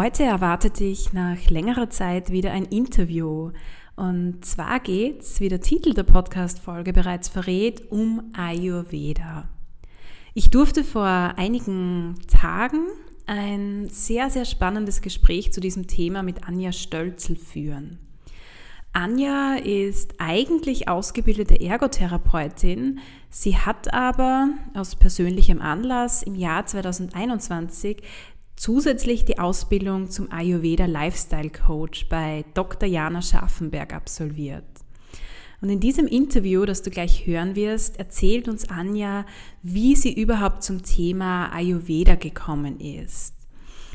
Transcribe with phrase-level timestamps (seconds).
[0.00, 3.50] Heute erwartet dich nach längerer Zeit wieder ein Interview.
[3.96, 9.48] Und zwar geht es, wie der Titel der Podcast-Folge bereits verrät, um Ayurveda.
[10.34, 12.86] Ich durfte vor einigen Tagen
[13.26, 17.98] ein sehr, sehr spannendes Gespräch zu diesem Thema mit Anja Stölzel führen.
[18.92, 23.00] Anja ist eigentlich ausgebildete Ergotherapeutin.
[23.30, 28.00] Sie hat aber aus persönlichem Anlass im Jahr 2021
[28.58, 32.88] zusätzlich die Ausbildung zum Ayurveda Lifestyle Coach bei Dr.
[32.88, 34.64] Jana Scharfenberg absolviert.
[35.60, 39.26] Und in diesem Interview, das du gleich hören wirst, erzählt uns Anja,
[39.62, 43.34] wie sie überhaupt zum Thema Ayurveda gekommen ist.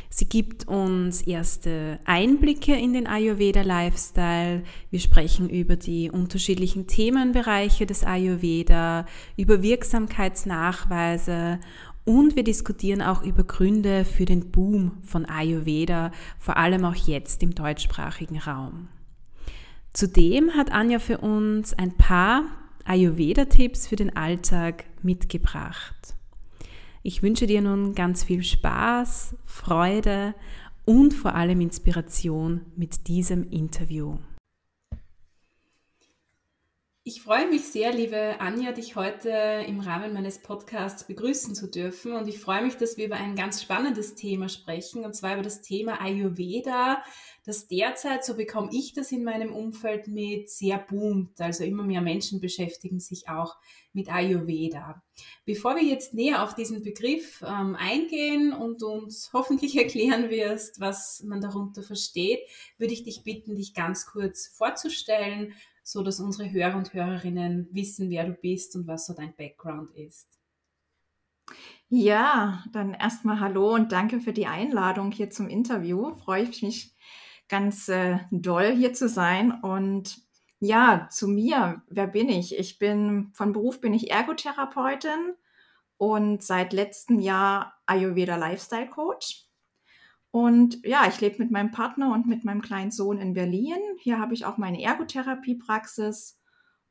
[0.10, 4.62] Sie gibt uns erste Einblicke in den Ayurveda Lifestyle.
[4.92, 11.60] Wir sprechen über die unterschiedlichen Themenbereiche des Ayurveda, über Wirksamkeitsnachweise
[12.06, 17.44] und wir diskutieren auch über Gründe für den Boom von Ayurveda, vor allem auch jetzt
[17.44, 18.90] im deutschsprachigen Raum.
[19.94, 22.46] Zudem hat Anja für uns ein paar
[22.86, 26.16] Ayurveda-Tipps für den Alltag mitgebracht.
[27.04, 30.34] Ich wünsche dir nun ganz viel Spaß, Freude
[30.86, 34.18] und vor allem Inspiration mit diesem Interview.
[37.06, 39.30] Ich freue mich sehr, liebe Anja, dich heute
[39.68, 42.14] im Rahmen meines Podcasts begrüßen zu dürfen.
[42.14, 45.42] Und ich freue mich, dass wir über ein ganz spannendes Thema sprechen, und zwar über
[45.42, 47.04] das Thema Ayurveda,
[47.44, 51.42] das derzeit, so bekomme ich das in meinem Umfeld mit, sehr boomt.
[51.42, 53.58] Also immer mehr Menschen beschäftigen sich auch
[53.92, 55.04] mit Ayurveda.
[55.44, 61.22] Bevor wir jetzt näher auf diesen Begriff ähm, eingehen und uns hoffentlich erklären wirst, was
[61.26, 62.40] man darunter versteht,
[62.78, 65.54] würde ich dich bitten, dich ganz kurz vorzustellen
[65.84, 69.92] so dass unsere Hörer und Hörerinnen wissen, wer du bist und was so dein Background
[69.92, 70.40] ist.
[71.90, 76.16] Ja, dann erstmal hallo und danke für die Einladung hier zum Interview.
[76.16, 76.96] Freue ich mich
[77.50, 80.18] ganz äh, doll hier zu sein und
[80.60, 82.58] ja, zu mir, wer bin ich?
[82.58, 85.36] Ich bin von Beruf bin ich Ergotherapeutin
[85.98, 89.46] und seit letztem Jahr Ayurveda Lifestyle Coach.
[90.34, 93.78] Und ja, ich lebe mit meinem Partner und mit meinem kleinen Sohn in Berlin.
[94.00, 96.40] Hier habe ich auch meine Ergotherapiepraxis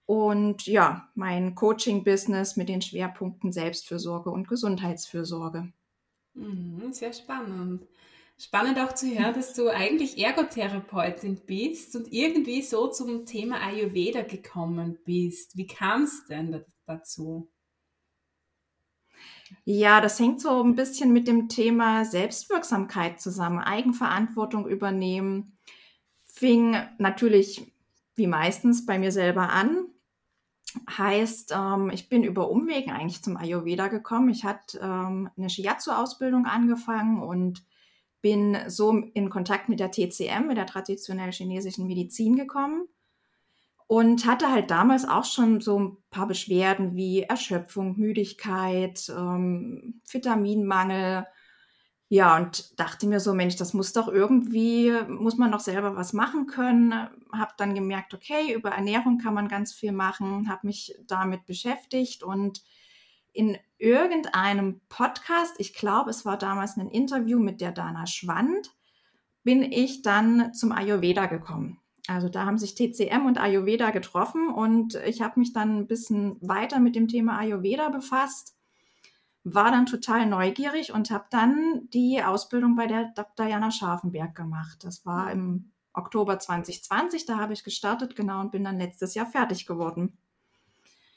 [0.06, 5.72] und ja, mein Coaching-Business mit den Schwerpunkten Selbstfürsorge und Gesundheitsfürsorge.
[6.34, 7.88] Mhm, sehr spannend.
[8.38, 14.22] Spannend auch zu hören, dass du eigentlich Ergotherapeutin bist und irgendwie so zum Thema Ayurveda
[14.22, 15.56] gekommen bist.
[15.56, 17.50] Wie kam es denn dazu?
[19.64, 23.58] Ja, das hängt so ein bisschen mit dem Thema Selbstwirksamkeit zusammen.
[23.58, 25.58] Eigenverantwortung übernehmen
[26.24, 27.72] fing natürlich
[28.14, 29.86] wie meistens bei mir selber an.
[30.90, 34.30] Heißt, ähm, ich bin über Umwegen eigentlich zum Ayurveda gekommen.
[34.30, 37.64] Ich hatte ähm, eine Shiatsu-Ausbildung angefangen und
[38.22, 42.88] bin so in Kontakt mit der TCM, mit der traditionell chinesischen Medizin gekommen
[43.92, 51.26] und hatte halt damals auch schon so ein paar Beschwerden wie Erschöpfung, Müdigkeit, ähm, Vitaminmangel.
[52.08, 56.14] Ja, und dachte mir so, Mensch, das muss doch irgendwie, muss man doch selber was
[56.14, 56.94] machen können.
[57.34, 62.22] Habe dann gemerkt, okay, über Ernährung kann man ganz viel machen, habe mich damit beschäftigt
[62.22, 62.62] und
[63.34, 68.70] in irgendeinem Podcast, ich glaube, es war damals ein Interview mit der Dana Schwand,
[69.44, 71.81] bin ich dann zum Ayurveda gekommen.
[72.08, 76.36] Also da haben sich TCM und Ayurveda getroffen und ich habe mich dann ein bisschen
[76.40, 78.56] weiter mit dem Thema Ayurveda befasst,
[79.44, 83.46] war dann total neugierig und habe dann die Ausbildung bei der Dr.
[83.46, 84.78] Jana Scharfenberg gemacht.
[84.82, 89.26] Das war im Oktober 2020, da habe ich gestartet, genau, und bin dann letztes Jahr
[89.26, 90.16] fertig geworden.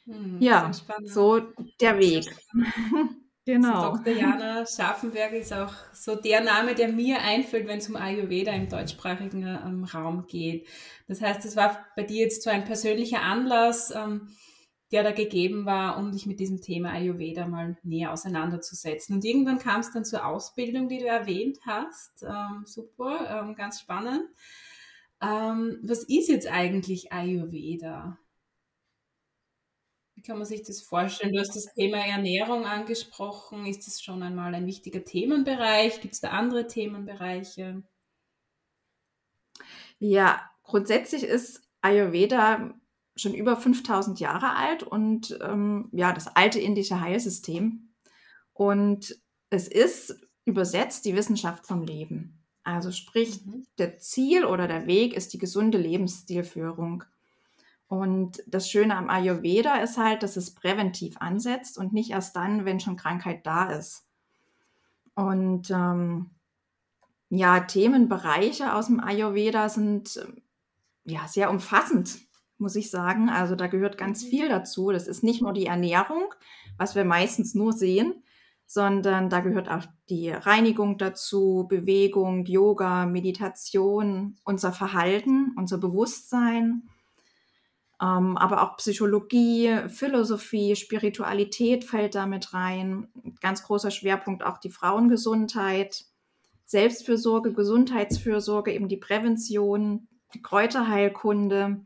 [0.06, 0.72] Hm, ja,
[1.04, 1.40] so
[1.80, 2.36] der Weg.
[3.45, 3.92] Genau.
[3.92, 4.13] Also Dr.
[4.13, 8.68] Jana Scharfenberg ist auch so der Name, der mir einfällt, wenn es um Ayurveda im
[8.68, 10.68] deutschsprachigen ähm, Raum geht.
[11.07, 14.30] Das heißt, es war bei dir jetzt so ein persönlicher Anlass, ähm,
[14.92, 19.15] der da gegeben war, um dich mit diesem Thema Ayurveda mal näher auseinanderzusetzen.
[19.15, 22.24] Und irgendwann kam es dann zur Ausbildung, die du erwähnt hast.
[22.24, 24.24] Ähm, super, ähm, ganz spannend.
[25.21, 28.18] Ähm, was ist jetzt eigentlich Ayurveda?
[30.25, 31.33] Kann man sich das vorstellen?
[31.33, 33.66] Du hast das Thema Ernährung angesprochen.
[33.66, 36.01] Ist das schon einmal ein wichtiger Themenbereich?
[36.01, 37.83] Gibt es da andere Themenbereiche?
[40.00, 42.74] Ja, grundsätzlich ist Ayurveda
[43.16, 47.94] schon über 5000 Jahre alt und ähm, ja, das alte indische Heilsystem.
[48.54, 49.19] Und
[49.50, 52.44] es ist übersetzt die Wissenschaft vom Leben.
[52.63, 53.66] Also sprich, mhm.
[53.77, 57.04] der Ziel oder der Weg ist die gesunde Lebensstilführung.
[57.88, 62.66] Und das Schöne am Ayurveda ist halt, dass es präventiv ansetzt und nicht erst dann,
[62.66, 64.08] wenn schon Krankheit da ist.
[65.14, 66.32] Und ähm,
[67.30, 70.42] ja, Themenbereiche aus dem Ayurveda sind ähm,
[71.04, 72.18] ja sehr umfassend,
[72.58, 73.30] muss ich sagen.
[73.30, 74.28] Also da gehört ganz mhm.
[74.28, 74.92] viel dazu.
[74.92, 76.34] Das ist nicht nur die Ernährung,
[76.78, 78.24] was wir meistens nur sehen,
[78.66, 86.90] sondern da gehört auch die Reinigung dazu, Bewegung, Yoga, Meditation, unser Verhalten, unser Bewusstsein,
[88.01, 93.07] ähm, aber auch Psychologie, Philosophie, Spiritualität fällt damit rein.
[93.42, 96.06] Ganz großer Schwerpunkt auch die Frauengesundheit,
[96.65, 101.86] Selbstfürsorge, Gesundheitsfürsorge, eben die Prävention, die Kräuterheilkunde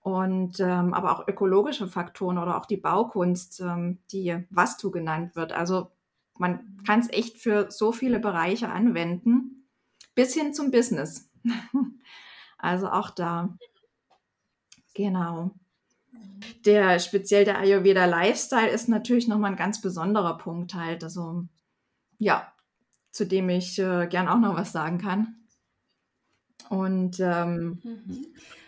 [0.00, 5.52] und ähm, aber auch ökologische Faktoren oder auch die Baukunst, ähm, die Vastu genannt wird.
[5.52, 5.92] Also
[6.36, 9.66] man kann es echt für so viele Bereiche anwenden,
[10.14, 11.30] bis hin zum Business.
[12.58, 13.56] also auch da.
[14.94, 15.50] Genau.
[16.64, 21.04] Der speziell der Ayurveda Lifestyle ist natürlich nochmal ein ganz besonderer Punkt halt.
[21.04, 21.44] Also
[22.18, 22.52] ja,
[23.10, 25.36] zu dem ich äh, gern auch noch was sagen kann.
[26.68, 28.26] Und ähm, mhm.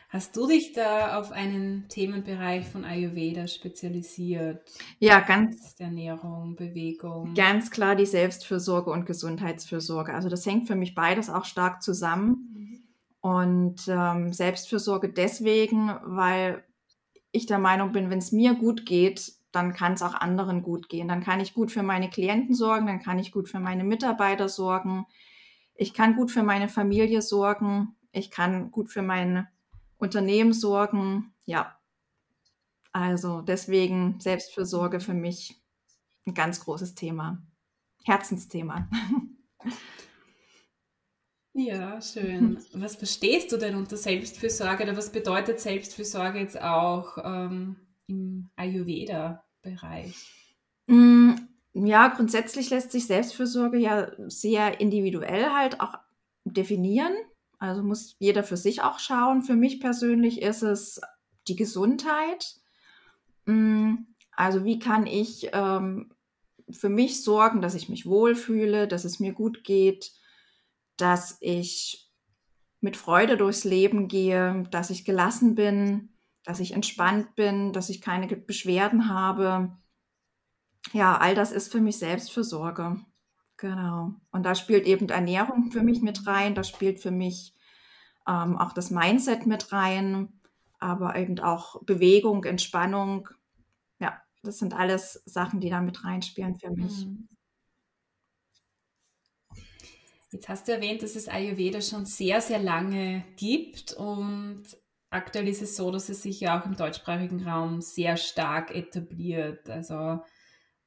[0.09, 4.63] Hast du dich da auf einen Themenbereich von Ayurveda spezialisiert?
[5.01, 5.75] Ja, ganz.
[5.79, 7.35] Ernährung, Bewegung.
[7.35, 10.15] Ganz klar die Selbstfürsorge und Gesundheitsfürsorge.
[10.15, 12.49] Also das hängt für mich beides auch stark zusammen.
[12.55, 12.66] Mhm.
[13.27, 16.63] Und ähm, Selbstfürsorge deswegen, weil
[17.33, 20.89] ich der Meinung bin, wenn es mir gut geht, dann kann es auch anderen gut
[20.89, 21.09] gehen.
[21.09, 24.49] Dann kann ich gut für meine Klienten sorgen, dann kann ich gut für meine Mitarbeiter
[24.49, 25.07] sorgen.
[25.75, 27.97] Ich kann gut für meine Familie sorgen.
[28.13, 29.49] Ich kann gut für mein
[29.99, 31.35] Unternehmen sorgen.
[31.47, 31.81] Ja,
[32.93, 35.61] also deswegen Selbstfürsorge für mich
[36.29, 37.43] ein ganz großes Thema.
[38.05, 38.89] Herzensthema.
[41.59, 42.59] Ja, schön.
[42.75, 47.77] Was verstehst du denn unter Selbstfürsorge oder was bedeutet Selbstfürsorge jetzt auch ähm,
[48.07, 50.15] im Ayurveda-Bereich?
[50.87, 51.33] Mm,
[51.73, 55.95] ja, grundsätzlich lässt sich Selbstfürsorge ja sehr individuell halt auch
[56.45, 57.15] definieren.
[57.59, 59.41] Also muss jeder für sich auch schauen.
[59.41, 61.01] Für mich persönlich ist es
[61.49, 62.57] die Gesundheit.
[63.47, 63.95] Mm,
[64.33, 66.13] also wie kann ich ähm,
[66.69, 70.13] für mich sorgen, dass ich mich wohlfühle, dass es mir gut geht,
[70.97, 72.11] dass ich
[72.81, 76.11] mit Freude durchs Leben gehe, dass ich gelassen bin,
[76.45, 79.77] dass ich entspannt bin, dass ich keine Beschwerden habe.
[80.93, 83.01] Ja, all das ist für mich Selbstfürsorge.
[83.57, 84.15] Genau.
[84.31, 87.55] Und da spielt eben Ernährung für mich mit rein, da spielt für mich
[88.29, 90.41] ähm, auch das Mindset mit rein,
[90.79, 93.29] aber eben auch Bewegung, Entspannung.
[93.99, 97.07] Ja, das sind alles Sachen, die da mit reinspielen für mich.
[97.07, 97.29] Mhm.
[100.33, 104.65] Jetzt hast du erwähnt, dass es Ayurveda schon sehr, sehr lange gibt und
[105.11, 109.71] aktuell ist es so, dass es sich ja auch im deutschsprachigen Raum sehr stark etabliert.
[109.71, 110.21] Also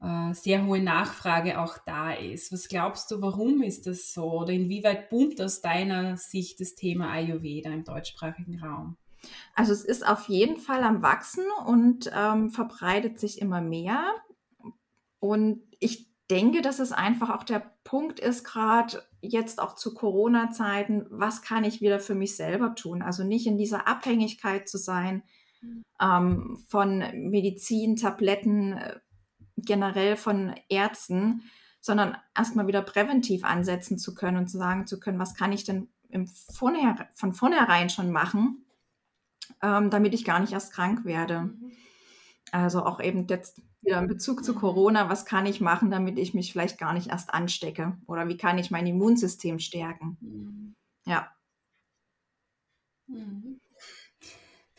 [0.01, 2.51] äh, sehr hohe Nachfrage auch da ist.
[2.51, 4.41] Was glaubst du, warum ist das so?
[4.41, 8.98] Oder inwieweit boomt aus deiner Sicht das Thema Ayurveda im deutschsprachigen Raum?
[9.55, 14.05] Also es ist auf jeden Fall am Wachsen und ähm, verbreitet sich immer mehr.
[15.19, 21.08] Und ich denke, dass es einfach auch der Punkt ist, gerade jetzt auch zu Corona-Zeiten,
[21.10, 23.01] was kann ich wieder für mich selber tun?
[23.01, 25.24] Also nicht in dieser Abhängigkeit zu sein
[25.60, 25.81] mhm.
[26.00, 27.00] ähm, von
[27.31, 29.00] Medizin, Tabletten, äh,
[29.58, 31.41] generell von Ärzten,
[31.81, 35.63] sondern erstmal wieder präventiv ansetzen zu können und zu sagen zu können, was kann ich
[35.63, 38.67] denn im Vorher von vornherein schon machen,
[39.63, 41.39] ähm, damit ich gar nicht erst krank werde.
[41.39, 41.72] Mhm.
[42.51, 46.34] Also auch eben jetzt wieder in Bezug zu Corona, was kann ich machen, damit ich
[46.34, 47.98] mich vielleicht gar nicht erst anstecke?
[48.08, 50.18] Oder wie kann ich mein Immunsystem stärken?
[50.22, 50.75] Mhm.
[51.06, 51.32] Ja.
[53.08, 53.60] Mhm.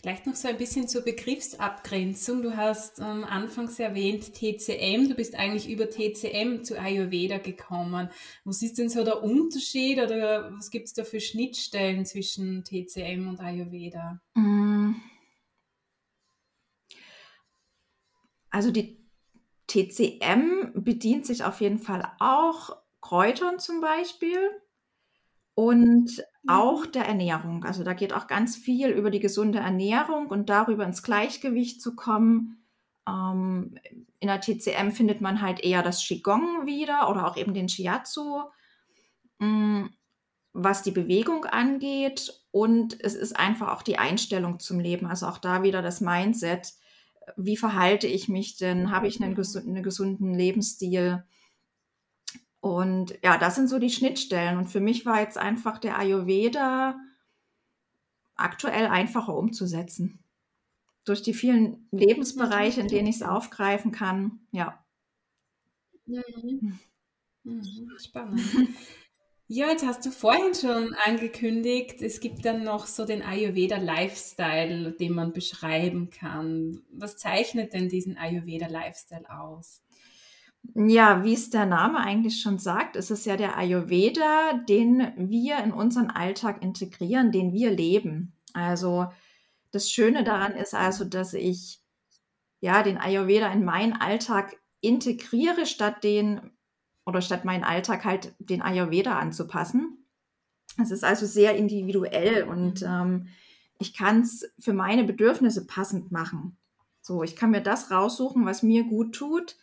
[0.00, 2.41] Vielleicht noch so ein bisschen zur Begriffsabgrenzung.
[2.41, 5.09] Du hast ähm, anfangs erwähnt TCM.
[5.11, 8.09] Du bist eigentlich über TCM zu Ayurveda gekommen.
[8.45, 13.29] Was ist denn so der Unterschied oder was gibt es da für Schnittstellen zwischen TCM
[13.29, 14.23] und Ayurveda?
[14.35, 14.50] Mm.
[18.50, 18.99] Also die
[19.69, 24.50] TCM bedient sich auf jeden Fall auch Kräutern zum Beispiel
[25.54, 26.92] und auch mhm.
[26.92, 27.64] der Ernährung.
[27.64, 31.95] Also da geht auch ganz viel über die gesunde Ernährung und darüber ins Gleichgewicht zu
[31.95, 32.64] kommen.
[33.07, 33.78] Ähm,
[34.21, 38.42] in der TCM findet man halt eher das Qigong wieder oder auch eben den Shiatsu,
[39.38, 39.87] mm,
[40.52, 42.33] was die Bewegung angeht.
[42.50, 45.07] Und es ist einfach auch die Einstellung zum Leben.
[45.07, 46.73] Also auch da wieder das Mindset.
[47.37, 48.91] Wie verhalte ich mich denn?
[48.91, 51.25] Habe ich einen, gesunden, einen gesunden Lebensstil?
[52.61, 54.59] Und ja, das sind so die Schnittstellen.
[54.59, 56.97] Und für mich war jetzt einfach der Ayurveda
[58.37, 60.23] aktuell einfacher umzusetzen.
[61.05, 64.41] Durch die vielen Lebensbereiche, in denen ich es aufgreifen kann.
[64.53, 64.85] Ja.
[66.07, 66.79] Mhm.
[67.45, 67.91] Mhm.
[67.99, 68.41] Spannend.
[69.52, 74.92] Ja, jetzt hast du vorhin schon angekündigt, es gibt dann noch so den Ayurveda Lifestyle,
[74.92, 76.83] den man beschreiben kann.
[76.92, 79.83] Was zeichnet denn diesen Ayurveda Lifestyle aus?
[80.76, 85.59] Ja, wie es der Name eigentlich schon sagt, ist es ja der Ayurveda, den wir
[85.59, 88.35] in unseren Alltag integrieren, den wir leben.
[88.52, 89.09] Also
[89.73, 91.80] das Schöne daran ist also, dass ich
[92.61, 96.52] ja den Ayurveda in meinen Alltag integriere, statt den
[97.04, 100.07] oder statt meinen Alltag halt den Ayurveda anzupassen.
[100.80, 103.28] Es ist also sehr individuell und ähm,
[103.78, 106.57] ich kann es für meine Bedürfnisse passend machen.
[107.00, 109.57] So, ich kann mir das raussuchen, was mir gut tut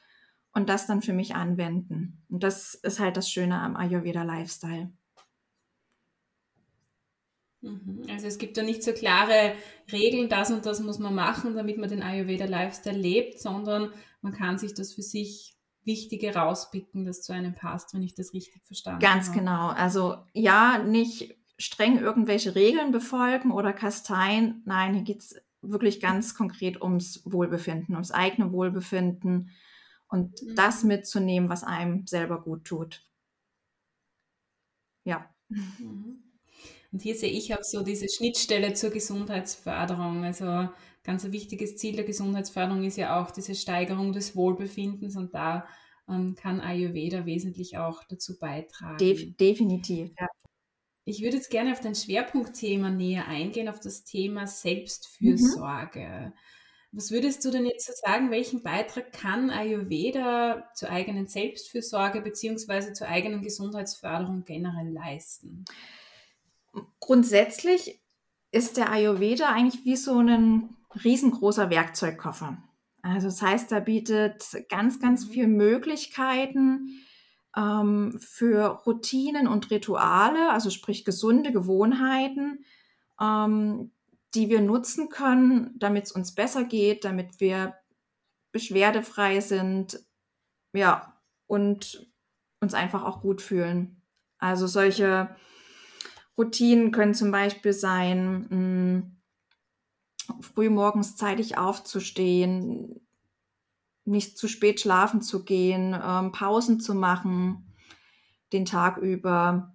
[0.54, 2.24] und das dann für mich anwenden.
[2.30, 4.92] Und das ist halt das Schöne am Ayurveda Lifestyle.
[7.62, 8.04] Mhm.
[8.10, 9.54] Also es gibt da nicht so klare
[9.92, 13.92] Regeln, das und das muss man machen, damit man den Ayurveda Lifestyle lebt, sondern
[14.22, 15.57] man kann sich das für sich
[15.88, 19.16] Wichtige rauspicken, das zu einem passt, wenn ich das richtig verstanden habe.
[19.16, 19.70] Ganz genau.
[19.70, 24.62] Also ja, nicht streng irgendwelche Regeln befolgen oder kasteien.
[24.66, 29.50] Nein, hier geht es wirklich ganz konkret ums Wohlbefinden, ums eigene Wohlbefinden
[30.08, 30.56] und mhm.
[30.56, 33.08] das mitzunehmen, was einem selber gut tut.
[35.04, 35.34] Ja.
[35.50, 36.27] Mhm.
[36.92, 40.24] Und hier sehe ich auch so diese Schnittstelle zur Gesundheitsförderung.
[40.24, 40.70] Also
[41.04, 45.68] ganz ein wichtiges Ziel der Gesundheitsförderung ist ja auch diese Steigerung des Wohlbefindens und da
[46.10, 48.98] ähm, kann Ayurveda wesentlich auch dazu beitragen.
[48.98, 50.28] Def definitiv, ja.
[51.04, 56.00] Ich würde jetzt gerne auf dein Schwerpunktthema näher eingehen, auf das Thema Selbstfürsorge.
[56.00, 56.34] Mhm.
[56.92, 62.92] Was würdest du denn jetzt so sagen, welchen Beitrag kann Ayurveda zur eigenen Selbstfürsorge bzw.
[62.92, 65.64] zur eigenen Gesundheitsförderung generell leisten?
[67.00, 68.02] Grundsätzlich
[68.52, 72.58] ist der Ayurveda eigentlich wie so ein riesengroßer Werkzeugkoffer.
[73.02, 75.32] Also das heißt, er bietet ganz, ganz mhm.
[75.32, 77.00] viele Möglichkeiten
[77.56, 82.66] ähm, für Routinen und Rituale, also sprich gesunde Gewohnheiten,
[83.22, 83.92] ähm,
[84.34, 87.76] die wir nutzen können, damit es uns besser geht, damit wir
[88.52, 90.04] beschwerdefrei sind,
[90.74, 91.14] ja,
[91.48, 92.12] und
[92.60, 94.02] uns einfach auch gut fühlen.
[94.38, 95.36] Also solche
[96.38, 99.18] Routinen können zum Beispiel sein, mh, hm,
[100.42, 103.00] früh morgens zeitig aufzustehen,
[104.06, 107.74] nicht zu spät schlafen zu gehen, ähm, Pausen zu machen,
[108.54, 109.74] den Tag über.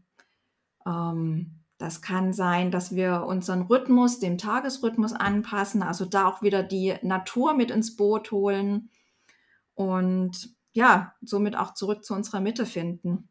[0.86, 6.62] Ähm, das kann sein, dass wir unseren Rhythmus dem Tagesrhythmus anpassen, also da auch wieder
[6.62, 8.88] die Natur mit ins Boot holen
[9.74, 13.28] und ja, somit auch zurück zu unserer Mitte finden.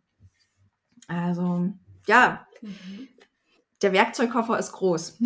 [1.08, 1.72] Also
[2.08, 3.08] ja, mhm.
[3.82, 5.20] Der Werkzeugkoffer ist groß.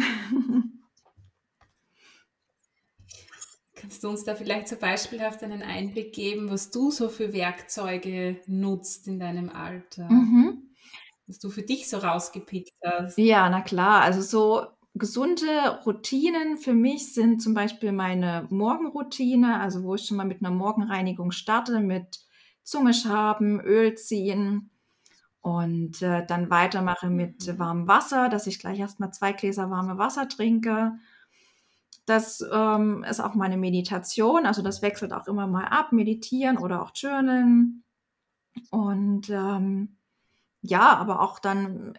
[3.76, 8.42] Kannst du uns da vielleicht so beispielhaft einen Einblick geben, was du so für Werkzeuge
[8.48, 10.10] nutzt in deinem Alter?
[10.10, 10.66] Mhm
[11.28, 13.18] was du für dich so rausgepickt hast.
[13.18, 14.02] Ja, na klar.
[14.02, 20.18] Also so gesunde Routinen für mich sind zum Beispiel meine Morgenroutine, also wo ich schon
[20.18, 22.20] mal mit einer Morgenreinigung starte, mit
[22.64, 24.72] Zunge schaben, Öl ziehen
[25.46, 27.60] und äh, dann weitermache mit mhm.
[27.60, 30.94] warmem Wasser, dass ich gleich erstmal zwei Gläser warme Wasser trinke.
[32.08, 36.82] Das ähm, ist auch meine Meditation, also das wechselt auch immer mal ab, meditieren oder
[36.82, 37.84] auch journalen.
[38.72, 39.98] Und ähm,
[40.62, 41.94] ja, aber auch dann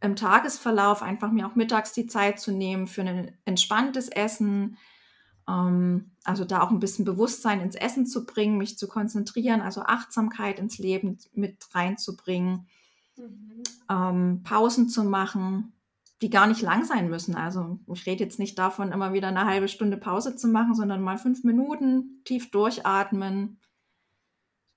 [0.00, 4.76] im Tagesverlauf einfach mir auch mittags die Zeit zu nehmen für ein entspanntes Essen.
[5.50, 9.82] Ähm, also da auch ein bisschen Bewusstsein ins Essen zu bringen, mich zu konzentrieren, also
[9.82, 12.68] Achtsamkeit ins Leben mit reinzubringen,
[13.16, 13.62] mhm.
[13.90, 15.72] ähm, Pausen zu machen,
[16.22, 17.34] die gar nicht lang sein müssen.
[17.34, 21.02] Also ich rede jetzt nicht davon, immer wieder eine halbe Stunde Pause zu machen, sondern
[21.02, 23.58] mal fünf Minuten tief durchatmen.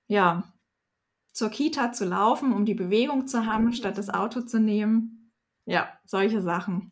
[0.08, 0.54] Ja,
[1.34, 5.32] zur Kita zu laufen, um die Bewegung zu haben, statt das Auto zu nehmen.
[5.66, 6.92] Ja, solche Sachen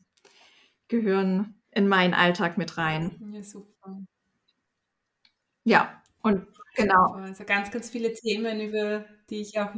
[0.88, 3.32] gehören in meinen Alltag mit rein.
[3.34, 4.02] Ja, super.
[5.64, 6.02] Ja.
[6.22, 7.14] Und genau.
[7.14, 9.72] Also ganz, ganz viele Themen, über die ich auch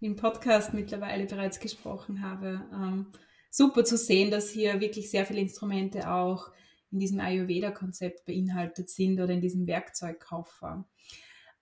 [0.00, 2.66] im Podcast mittlerweile bereits gesprochen habe.
[2.72, 3.12] Ähm,
[3.50, 6.50] super zu sehen, dass hier wirklich sehr viele Instrumente auch
[6.90, 10.88] in diesem Ayurveda-Konzept beinhaltet sind oder in diesem Werkzeugkoffer.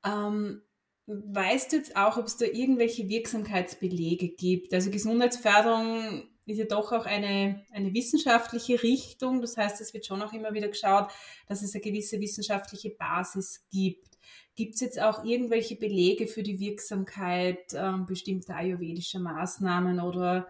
[0.05, 0.63] Ähm,
[1.07, 4.73] weißt du jetzt auch, ob es da irgendwelche Wirksamkeitsbelege gibt?
[4.75, 9.41] Also Gesundheitsförderung ist ja doch auch eine, eine wissenschaftliche Richtung.
[9.41, 11.09] Das heißt, es wird schon auch immer wieder geschaut,
[11.49, 14.19] dass es eine gewisse wissenschaftliche Basis gibt.
[14.55, 20.47] Gibt es jetzt auch irgendwelche Belege für die Wirksamkeit ähm, bestimmter ayurvedischer Maßnahmen oder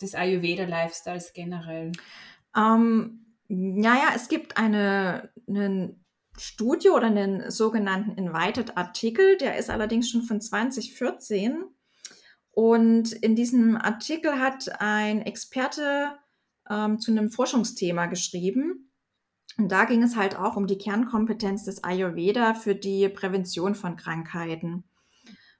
[0.00, 1.92] des Ayurveda-Lifestyles generell?
[2.56, 5.96] Ähm, naja, es gibt eine, eine
[6.36, 11.64] Studie oder einen sogenannten Invited Artikel, der ist allerdings schon von 2014.
[12.54, 16.12] Und in diesem Artikel hat ein Experte
[16.70, 18.92] ähm, zu einem Forschungsthema geschrieben.
[19.58, 23.96] Und da ging es halt auch um die Kernkompetenz des Ayurveda für die Prävention von
[23.96, 24.84] Krankheiten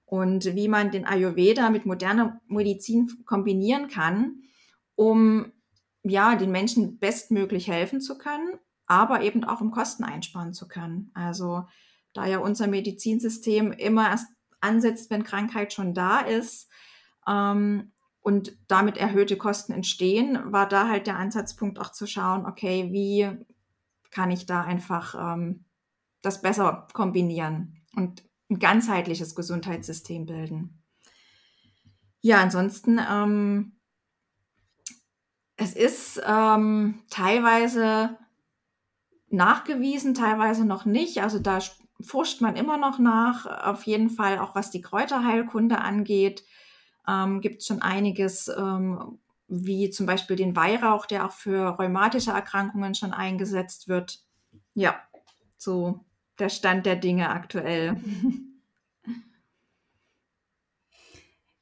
[0.07, 4.43] und wie man den Ayurveda mit moderner Medizin kombinieren kann,
[4.95, 5.53] um
[6.03, 11.11] ja den Menschen bestmöglich helfen zu können, aber eben auch um Kosten einsparen zu können.
[11.15, 11.65] Also
[12.13, 14.29] da ja unser Medizinsystem immer erst
[14.61, 16.69] ansetzt, wenn Krankheit schon da ist
[17.29, 22.91] ähm, und damit erhöhte Kosten entstehen, war da halt der Ansatzpunkt auch zu schauen, okay,
[22.91, 23.31] wie
[24.11, 25.65] kann ich da einfach ähm,
[26.23, 30.83] das besser kombinieren und ein ganzheitliches Gesundheitssystem bilden.
[32.21, 33.73] Ja, ansonsten, ähm,
[35.57, 38.17] es ist ähm, teilweise
[39.29, 41.23] nachgewiesen, teilweise noch nicht.
[41.23, 41.59] Also da
[42.01, 43.47] forscht man immer noch nach.
[43.67, 46.45] Auf jeden Fall auch was die Kräuterheilkunde angeht,
[47.09, 49.19] ähm, gibt es schon einiges, ähm,
[49.49, 54.21] wie zum Beispiel den Weihrauch, der auch für rheumatische Erkrankungen schon eingesetzt wird.
[54.75, 54.97] Ja,
[55.57, 56.01] so
[56.39, 57.97] der Stand der Dinge aktuell.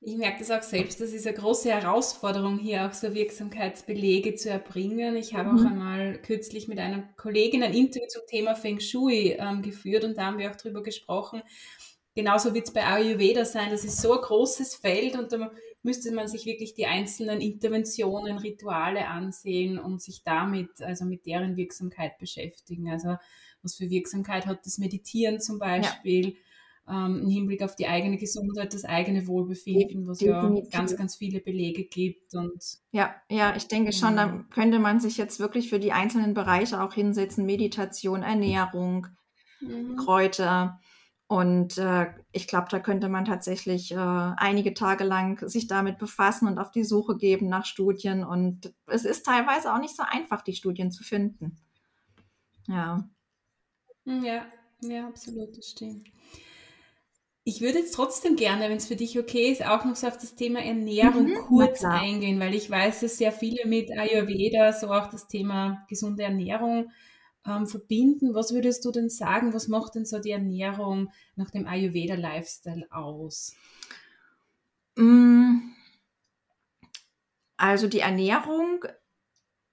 [0.04, 4.50] Ich merke das auch selbst, das ist eine große Herausforderung, hier auch so Wirksamkeitsbelege zu
[4.50, 5.14] erbringen.
[5.14, 5.58] Ich habe mhm.
[5.58, 10.18] auch einmal kürzlich mit einer Kollegin ein Interview zum Thema Feng Shui ähm, geführt und
[10.18, 11.42] da haben wir auch darüber gesprochen.
[12.14, 13.70] Genauso wird es bei Ayurveda sein.
[13.70, 15.50] Das ist so ein großes Feld und da
[15.82, 21.56] müsste man sich wirklich die einzelnen Interventionen, Rituale ansehen und sich damit, also mit deren
[21.56, 22.90] Wirksamkeit beschäftigen.
[22.90, 23.16] Also
[23.62, 26.30] was für Wirksamkeit hat das Meditieren zum Beispiel?
[26.30, 26.36] Ja
[26.88, 30.72] ähm, im Hinblick auf die eigene Gesundheit, das eigene Wohlbefinden, was Definitiv.
[30.72, 32.34] ja ganz, ganz viele Belege gibt.
[32.34, 35.92] Und ja, ja, ich denke schon, da ähm, könnte man sich jetzt wirklich für die
[35.92, 39.06] einzelnen Bereiche auch hinsetzen, Meditation, Ernährung,
[39.60, 39.96] mhm.
[39.96, 40.80] Kräuter.
[41.32, 46.46] Und äh, ich glaube, da könnte man tatsächlich äh, einige Tage lang sich damit befassen
[46.46, 48.22] und auf die Suche geben nach Studien.
[48.22, 51.56] Und es ist teilweise auch nicht so einfach, die Studien zu finden.
[52.68, 53.08] Ja.
[54.04, 54.44] Ja,
[54.82, 56.10] ja, absolut, das stimmt.
[57.44, 60.18] Ich würde jetzt trotzdem gerne, wenn es für dich okay ist, auch noch so auf
[60.18, 64.88] das Thema Ernährung mhm, kurz eingehen, weil ich weiß, dass sehr viele mit Ayurveda so
[64.92, 66.90] auch das Thema gesunde Ernährung
[67.46, 68.34] ähm, verbinden.
[68.34, 73.54] Was würdest du denn sagen, was macht denn so die Ernährung nach dem Ayurveda-Lifestyle aus?
[74.96, 75.58] Mm.
[77.56, 78.84] Also die Ernährung,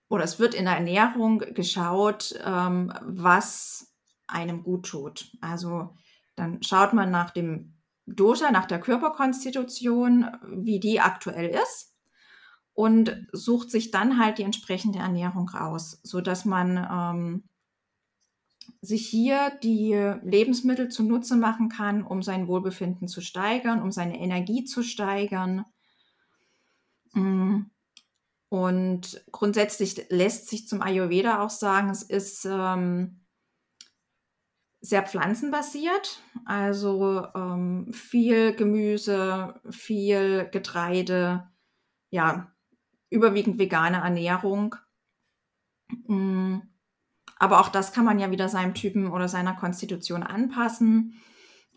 [0.09, 3.95] oder es wird in der Ernährung geschaut, ähm, was
[4.27, 5.31] einem gut tut.
[5.41, 5.95] Also
[6.35, 7.73] dann schaut man nach dem
[8.05, 11.95] Dosha, nach der Körperkonstitution, wie die aktuell ist
[12.73, 17.48] und sucht sich dann halt die entsprechende Ernährung aus, sodass man ähm,
[18.81, 24.63] sich hier die Lebensmittel zunutze machen kann, um sein Wohlbefinden zu steigern, um seine Energie
[24.65, 25.65] zu steigern.
[27.13, 27.63] Mm.
[28.49, 33.19] Und grundsätzlich lässt sich zum Ayurveda auch sagen, es ist ähm,
[34.81, 41.49] sehr pflanzenbasiert, also ähm, viel Gemüse, viel Getreide,
[42.09, 42.55] ja,
[43.09, 44.75] überwiegend vegane Ernährung.
[46.07, 46.59] Mm,
[47.39, 51.19] aber auch das kann man ja wieder seinem Typen oder seiner Konstitution anpassen.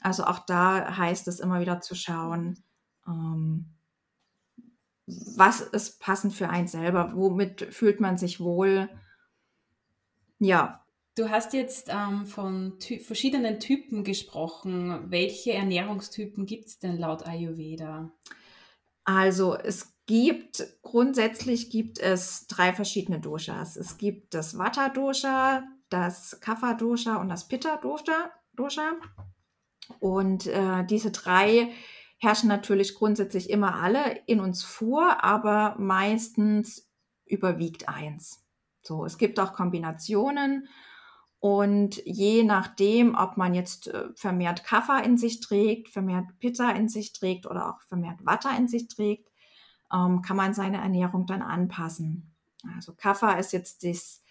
[0.01, 2.63] Also auch da heißt es immer wieder zu schauen,
[3.07, 3.67] ähm,
[5.07, 8.89] was ist passend für einen selber, womit fühlt man sich wohl.
[10.39, 10.83] Ja,
[11.15, 15.11] Du hast jetzt ähm, von ty verschiedenen Typen gesprochen.
[15.11, 18.11] Welche Ernährungstypen gibt es denn laut Ayurveda?
[19.05, 23.77] Also es gibt, grundsätzlich gibt es drei verschiedene Doshas.
[23.77, 28.31] Es gibt das Vata-Dosha, das Kapha-Dosha und das Pitta-Dosha.
[28.55, 28.93] Dosha.
[29.99, 31.73] Und äh, diese drei
[32.19, 36.89] herrschen natürlich grundsätzlich immer alle in uns vor, aber meistens
[37.25, 38.45] überwiegt eins.
[38.83, 40.69] So, es gibt auch Kombinationen
[41.45, 46.89] Und je nachdem, ob man jetzt äh, vermehrt Kaffer in sich trägt, vermehrt Pitta in
[46.89, 49.29] sich trägt oder auch vermehrt Watter in sich trägt,
[49.93, 52.35] ähm, kann man seine Ernährung dann anpassen.
[52.77, 54.23] Also Kaffer ist jetzt das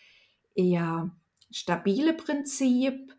[0.56, 1.12] eher
[1.52, 3.14] stabile Prinzip,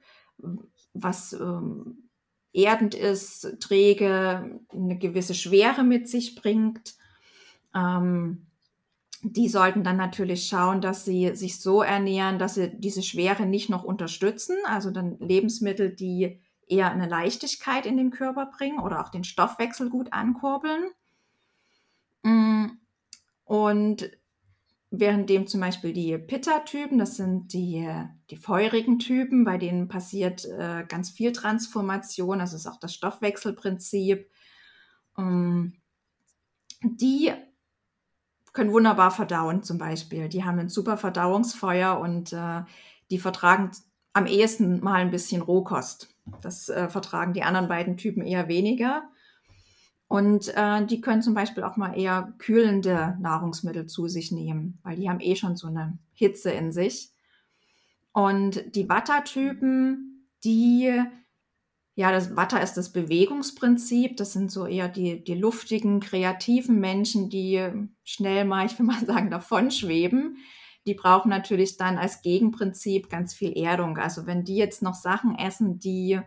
[0.94, 2.08] was ähm,
[2.52, 6.94] erdend ist, träge, eine gewisse Schwere mit sich bringt.
[7.74, 8.46] Ähm,
[9.22, 13.70] die sollten dann natürlich schauen, dass sie sich so ernähren, dass sie diese Schwere nicht
[13.70, 14.56] noch unterstützen.
[14.66, 19.90] Also dann Lebensmittel, die eher eine Leichtigkeit in den Körper bringen oder auch den Stoffwechsel
[19.90, 20.90] gut ankurbeln.
[22.22, 22.66] Mm,
[23.44, 24.10] und
[24.90, 27.88] währenddem zum Beispiel die Pitta-Typen, das sind die,
[28.30, 34.30] die feurigen Typen, bei denen passiert äh, ganz viel Transformation, das ist auch das Stoffwechselprinzip.
[35.16, 35.74] Ähm,
[36.82, 37.32] die
[38.52, 40.28] können wunderbar verdauen zum Beispiel.
[40.28, 42.62] Die haben ein super Verdauungsfeuer und äh,
[43.10, 43.70] die vertragen
[44.12, 46.14] am ehesten mal ein bisschen Rohkost.
[46.42, 49.04] Das äh, vertragen die anderen beiden Typen eher weniger.
[50.12, 54.96] Und äh, die können zum Beispiel auch mal eher kühlende Nahrungsmittel zu sich nehmen, weil
[54.96, 57.08] die haben eh schon so eine Hitze in sich.
[58.12, 61.02] Und die Watter-Typen, die
[61.94, 64.18] ja, das Watter ist das Bewegungsprinzip.
[64.18, 67.66] Das sind so eher die, die luftigen, kreativen Menschen, die
[68.04, 70.36] schnell mal, ich will mal sagen, davon schweben.
[70.86, 73.96] Die brauchen natürlich dann als Gegenprinzip ganz viel Erdung.
[73.96, 76.20] Also wenn die jetzt noch Sachen essen, die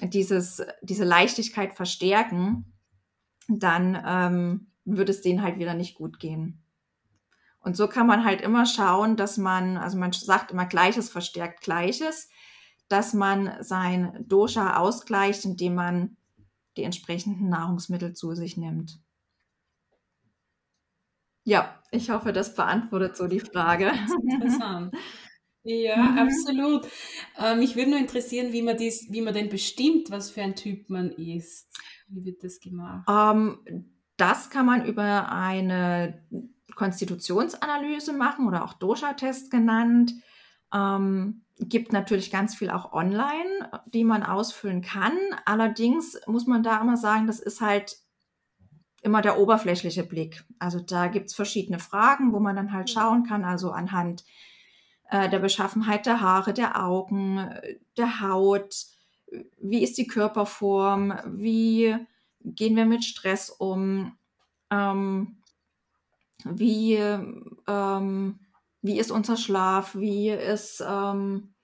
[0.00, 2.72] dieses, diese Leichtigkeit verstärken,
[3.58, 6.62] dann ähm, wird es denen halt wieder nicht gut gehen.
[7.60, 11.60] Und so kann man halt immer schauen, dass man, also man sagt immer Gleiches verstärkt
[11.60, 12.28] Gleiches
[12.92, 16.16] dass man sein Dosha ausgleicht, indem man
[16.76, 19.00] die entsprechenden Nahrungsmittel zu sich nimmt.
[21.44, 23.90] Ja, ich hoffe, das beantwortet so die Frage.
[24.30, 24.94] Interessant.
[25.64, 26.18] Ja, mhm.
[26.18, 26.86] absolut.
[27.38, 30.54] Ähm, mich würde nur interessieren, wie man, dies, wie man denn bestimmt, was für ein
[30.54, 31.68] Typ man ist.
[32.12, 33.08] Wie wird das gemacht?
[33.08, 36.22] Ähm, das kann man über eine
[36.74, 40.12] Konstitutionsanalyse machen oder auch Dosha-Test genannt.
[40.72, 45.16] Ähm, gibt natürlich ganz viel auch online, die man ausfüllen kann.
[45.44, 47.98] Allerdings muss man da immer sagen, das ist halt
[49.02, 50.44] immer der oberflächliche Blick.
[50.58, 54.24] Also da gibt es verschiedene Fragen, wo man dann halt schauen kann, also anhand
[55.10, 57.50] äh, der Beschaffenheit der Haare, der Augen,
[57.96, 58.86] der Haut,
[59.60, 61.96] wie ist die Körperform, wie
[62.44, 64.16] gehen wir mit Stress um,
[64.70, 65.36] ähm,
[66.44, 66.94] wie
[67.68, 68.38] ähm,
[68.82, 69.94] wie ist unser Schlaf?
[69.94, 71.54] Wie ist, ähm,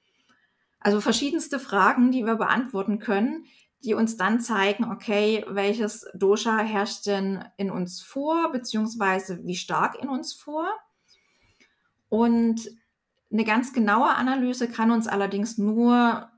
[0.80, 3.44] also verschiedenste Fragen, die wir beantworten können,
[3.84, 10.00] die uns dann zeigen, okay, welches Dosha herrscht denn in uns vor, beziehungsweise wie stark
[10.00, 10.68] in uns vor.
[12.08, 12.70] Und
[13.30, 16.30] eine ganz genaue Analyse kann uns allerdings nur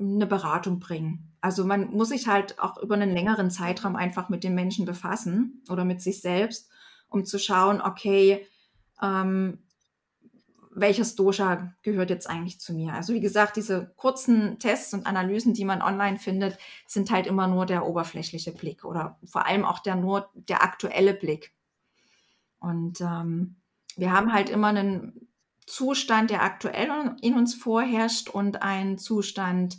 [0.00, 1.32] eine Beratung bringen.
[1.40, 5.62] Also man muss sich halt auch über einen längeren Zeitraum einfach mit dem Menschen befassen
[5.68, 6.70] oder mit sich selbst,
[7.08, 8.46] um zu schauen, okay,
[9.02, 9.58] ähm,
[10.72, 12.94] welches Dosha gehört jetzt eigentlich zu mir.
[12.94, 17.48] Also wie gesagt, diese kurzen Tests und Analysen, die man online findet, sind halt immer
[17.48, 21.52] nur der oberflächliche Blick oder vor allem auch der nur der aktuelle Blick.
[22.60, 23.56] Und ähm,
[23.96, 25.28] wir haben halt immer einen
[25.66, 29.76] Zustand, der aktuell in uns vorherrscht und einen Zustand,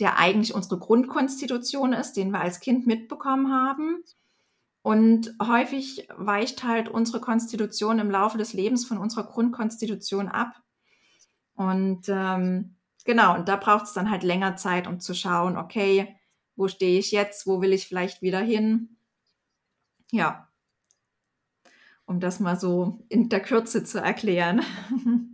[0.00, 4.02] der eigentlich unsere Grundkonstitution ist, den wir als Kind mitbekommen haben.
[4.82, 10.54] Und häufig weicht halt unsere Konstitution im Laufe des Lebens von unserer Grundkonstitution ab.
[11.54, 16.16] Und ähm, genau, und da braucht es dann halt länger Zeit, um zu schauen, okay,
[16.56, 18.96] wo stehe ich jetzt, wo will ich vielleicht wieder hin?
[20.10, 20.48] Ja,
[22.06, 24.62] um das mal so in der Kürze zu erklären.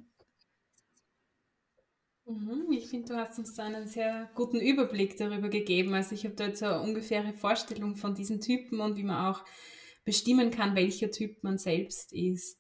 [2.27, 5.95] Mhm, ich finde, du hast uns da einen sehr guten Überblick darüber gegeben.
[5.95, 9.45] Also ich habe da jetzt eine ungefähre Vorstellung von diesen Typen und wie man auch
[10.05, 12.59] bestimmen kann, welcher Typ man selbst ist.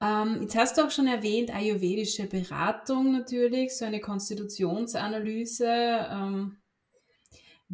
[0.00, 5.66] Ähm, jetzt hast du auch schon erwähnt, ayurvedische Beratung natürlich, so eine Konstitutionsanalyse.
[6.10, 6.58] Ähm,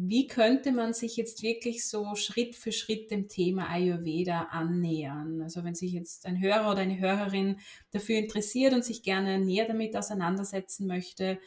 [0.03, 5.41] wie könnte man sich jetzt wirklich so Schritt für Schritt dem Thema Ayurveda annähern?
[5.41, 7.57] Also wenn sich jetzt ein Hörer oder eine Hörerin
[7.91, 11.39] dafür interessiert und sich gerne näher damit auseinandersetzen möchte,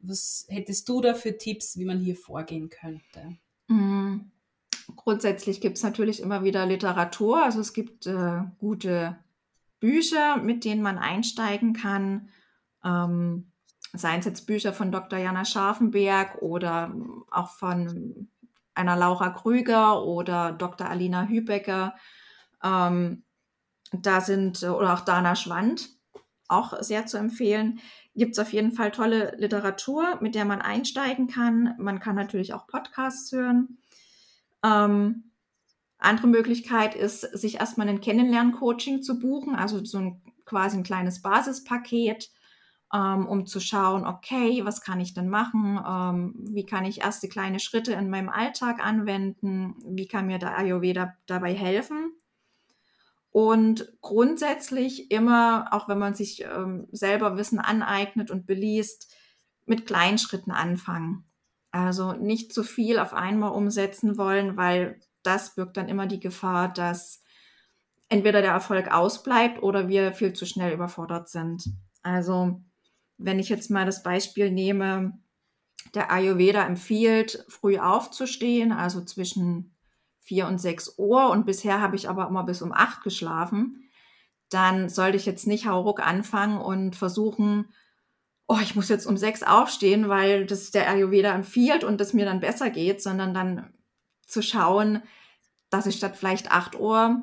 [0.00, 3.38] was hättest du da für Tipps, wie man hier vorgehen könnte?
[3.68, 4.30] Mhm.
[4.96, 7.42] Grundsätzlich gibt es natürlich immer wieder Literatur.
[7.42, 9.16] Also es gibt äh, gute
[9.80, 12.28] Bücher, mit denen man einsteigen kann.
[12.84, 13.50] Ähm,
[13.94, 15.18] seien es jetzt Bücher von Dr.
[15.18, 16.94] Jana Scharfenberg oder
[17.30, 18.28] auch von
[18.74, 20.88] einer Laura Krüger oder Dr.
[20.88, 21.94] Alina Hübecker.
[22.62, 23.22] Ähm,
[23.92, 25.88] da sind, oder auch Dana Schwand,
[26.48, 27.80] auch sehr zu empfehlen.
[28.14, 31.74] Gibt es auf jeden Fall tolle Literatur, mit der man einsteigen kann.
[31.78, 33.78] Man kann natürlich auch Podcasts hören.
[34.64, 35.30] Ähm,
[35.98, 41.22] andere Möglichkeit ist, sich erstmal ein Kennenlern-Coaching zu buchen, also so ein quasi ein kleines
[41.22, 42.30] Basispaket,
[42.94, 45.80] ähm, um zu schauen, okay, was kann ich denn machen?
[45.86, 49.74] Ähm, wie kann ich erste kleine Schritte in meinem Alltag anwenden?
[49.84, 52.12] Wie kann mir der Ayurveda dabei helfen?
[53.30, 59.12] Und grundsätzlich immer, auch wenn man sich ähm, selber Wissen aneignet und beliest,
[59.66, 61.24] mit kleinen Schritten anfangen.
[61.72, 66.72] Also nicht zu viel auf einmal umsetzen wollen, weil das birgt dann immer die Gefahr,
[66.72, 67.24] dass
[68.08, 71.64] entweder der Erfolg ausbleibt oder wir viel zu schnell überfordert sind.
[72.02, 72.60] Also
[73.18, 75.18] wenn ich jetzt mal das Beispiel nehme,
[75.94, 79.74] der Ayurveda empfiehlt, früh aufzustehen, also zwischen
[80.20, 81.30] vier und sechs Uhr.
[81.30, 83.88] Und bisher habe ich aber immer bis um acht geschlafen,
[84.50, 87.66] dann sollte ich jetzt nicht hauruck anfangen und versuchen,
[88.46, 92.24] oh, ich muss jetzt um sechs aufstehen, weil das der Ayurveda empfiehlt und es mir
[92.24, 93.72] dann besser geht, sondern dann
[94.26, 95.02] zu schauen,
[95.70, 97.22] dass ich statt vielleicht acht Uhr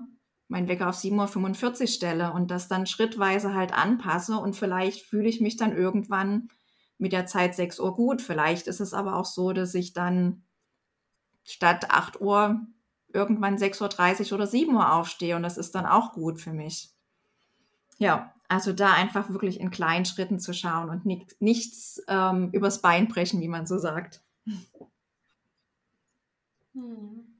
[0.52, 5.30] mein Wecker auf 7.45 Uhr stelle und das dann schrittweise halt anpasse und vielleicht fühle
[5.30, 6.50] ich mich dann irgendwann
[6.98, 8.22] mit der Zeit 6 Uhr gut.
[8.22, 10.44] Vielleicht ist es aber auch so, dass ich dann
[11.46, 12.60] statt 8 Uhr
[13.14, 16.92] irgendwann 6.30 Uhr oder 7 Uhr aufstehe und das ist dann auch gut für mich.
[17.98, 22.82] Ja, also da einfach wirklich in kleinen Schritten zu schauen und nicht, nichts ähm, übers
[22.82, 24.22] Bein brechen, wie man so sagt.
[26.74, 27.31] Hm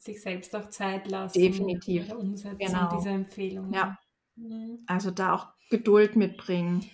[0.00, 1.40] sich selbst auch Zeit lassen.
[1.40, 2.02] Definitiv.
[2.02, 2.96] Bei der Umsetzung genau.
[2.96, 3.72] dieser Empfehlung.
[3.72, 3.98] Ja.
[4.36, 4.80] Mhm.
[4.86, 6.84] Also da auch Geduld mitbringen.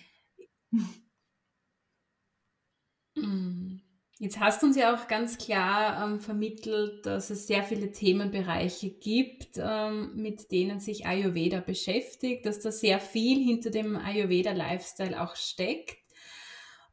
[3.15, 3.81] Mhm.
[4.19, 8.89] Jetzt hast du uns ja auch ganz klar ähm, vermittelt, dass es sehr viele Themenbereiche
[8.89, 15.35] gibt, ähm, mit denen sich Ayurveda beschäftigt, dass da sehr viel hinter dem Ayurveda-Lifestyle auch
[15.35, 15.97] steckt.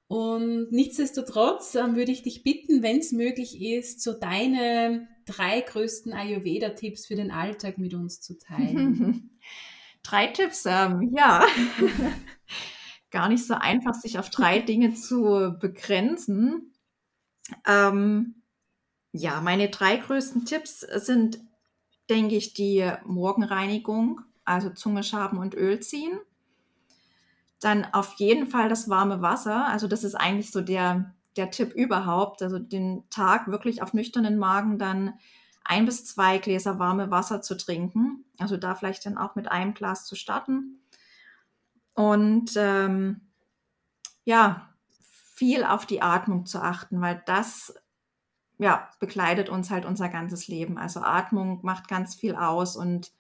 [0.07, 6.13] Und nichtsdestotrotz ähm, würde ich dich bitten, wenn es möglich ist, so deine drei größten
[6.13, 9.31] Ayurveda-Tipps für den Alltag mit uns zu teilen.
[10.03, 11.45] drei Tipps, ähm, ja.
[13.11, 16.73] Gar nicht so einfach, sich auf drei Dinge zu begrenzen.
[17.67, 18.43] Ähm,
[19.13, 21.39] ja, meine drei größten Tipps sind,
[22.11, 26.19] denke ich, die Morgenreinigung, also Zunge schaben und Öl ziehen.
[27.61, 29.69] Dann auf jeden Fall das warme Wasser.
[29.69, 32.43] Also das ist eigentlich so der, der Tipp überhaupt.
[32.43, 35.15] Also den Tag wirklich auf nüchternen Magen dann
[35.65, 38.25] ein bis zwei Gläser warme Wasser zu trinken.
[38.39, 40.81] Also da vielleicht dann auch mit einem Glas zu starten.
[41.95, 43.21] Und ähm,
[44.25, 44.69] ja,
[45.35, 47.75] viel auf die Atmung zu achten, weil das
[48.59, 50.79] ja, begleitet uns halt unser ganzes Leben.
[50.79, 53.13] Also Atmung macht ganz viel aus und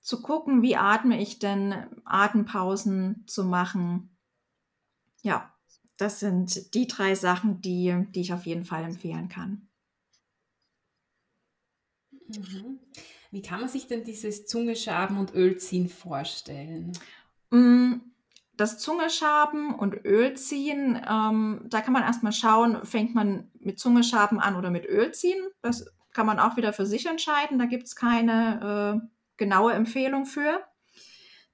[0.00, 4.16] zu gucken, wie atme ich denn, Atempausen zu machen.
[5.22, 5.51] Ja,
[6.02, 9.68] das sind die drei Sachen, die, die ich auf jeden Fall empfehlen kann.
[12.10, 12.80] Mhm.
[13.30, 16.92] Wie kann man sich denn dieses Zungeschaben und Ölziehen vorstellen?
[17.50, 17.94] Mm,
[18.56, 24.56] das Zungeschaben und Ölziehen, ähm, da kann man erstmal schauen, fängt man mit Zungeschaben an
[24.56, 25.40] oder mit Ölziehen.
[25.62, 27.58] Das kann man auch wieder für sich entscheiden.
[27.58, 30.62] Da gibt es keine äh, genaue Empfehlung für.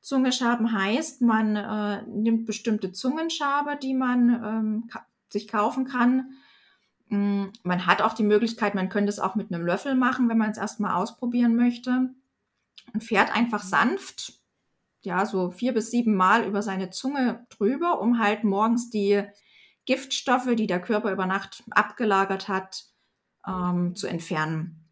[0.01, 6.31] Zungenschaben heißt, man äh, nimmt bestimmte Zungenschabe, die man ähm, ka sich kaufen kann.
[7.09, 10.39] Mm, man hat auch die Möglichkeit, man könnte es auch mit einem Löffel machen, wenn
[10.39, 12.11] man es erstmal ausprobieren möchte.
[12.95, 14.41] Und fährt einfach sanft,
[15.03, 19.23] ja, so vier bis sieben Mal über seine Zunge drüber, um halt morgens die
[19.85, 22.85] Giftstoffe, die der Körper über Nacht abgelagert hat,
[23.47, 24.85] ähm, zu entfernen.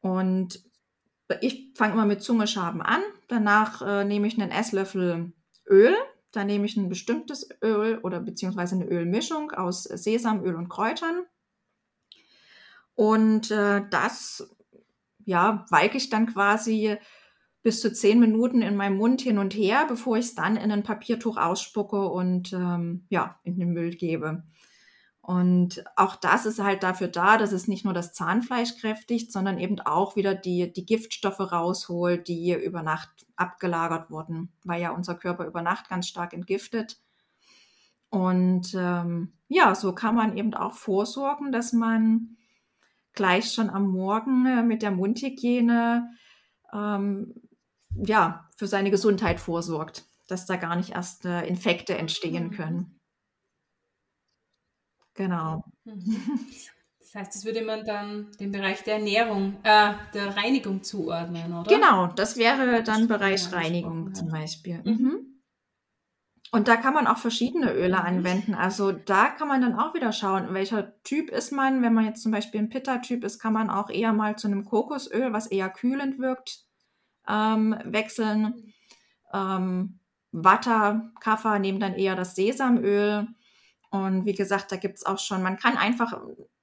[0.00, 0.62] Und
[1.40, 3.00] ich fange immer mit Zungeschaben an.
[3.28, 5.32] Danach äh, nehme ich einen Esslöffel
[5.68, 5.94] Öl.
[6.32, 11.24] Dann nehme ich ein bestimmtes Öl oder beziehungsweise eine Ölmischung aus Sesamöl und Kräutern.
[12.94, 14.48] Und äh, das
[15.24, 16.96] ja, walke ich dann quasi
[17.62, 20.72] bis zu zehn Minuten in meinem Mund hin und her, bevor ich es dann in
[20.72, 24.42] ein Papiertuch ausspucke und ähm, ja, in den Müll gebe.
[25.22, 29.56] Und auch das ist halt dafür da, dass es nicht nur das Zahnfleisch kräftigt, sondern
[29.58, 35.14] eben auch wieder die, die Giftstoffe rausholt, die über Nacht abgelagert wurden, weil ja unser
[35.14, 37.00] Körper über Nacht ganz stark entgiftet.
[38.10, 42.36] Und ähm, ja, so kann man eben auch vorsorgen, dass man
[43.12, 46.10] gleich schon am Morgen äh, mit der Mundhygiene
[46.72, 47.34] ähm,
[47.94, 52.50] ja, für seine Gesundheit vorsorgt, dass da gar nicht erst äh, Infekte entstehen mhm.
[52.50, 53.00] können.
[55.14, 55.64] Genau.
[55.84, 56.16] Mhm.
[57.12, 61.68] Das heißt, das würde man dann dem Bereich der Ernährung, äh, der Reinigung zuordnen, oder?
[61.68, 64.80] Genau, das wäre dann Bereich Reinigung zum Beispiel.
[64.82, 65.32] Mhm.
[66.52, 68.06] Und da kann man auch verschiedene Öle mhm.
[68.06, 68.54] anwenden.
[68.54, 71.82] Also da kann man dann auch wieder schauen, welcher Typ ist man.
[71.82, 74.64] Wenn man jetzt zum Beispiel ein Pitta-Typ ist, kann man auch eher mal zu einem
[74.64, 76.64] Kokosöl, was eher kühlend wirkt,
[77.28, 78.72] ähm, wechseln.
[79.34, 79.98] Ähm,
[80.30, 83.28] Watter, Kaffer nehmen dann eher das Sesamöl.
[83.92, 86.18] Und wie gesagt, da gibt es auch schon, man kann einfach